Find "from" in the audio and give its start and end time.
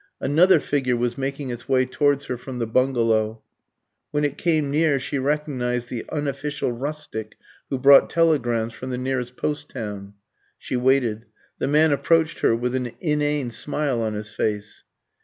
2.35-2.57, 8.73-8.89